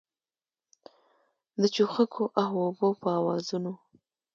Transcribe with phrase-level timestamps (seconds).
[1.61, 3.73] د چوغکو او اوبو په آوازونو